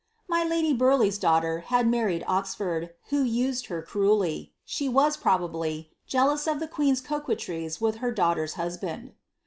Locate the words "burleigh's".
0.73-1.19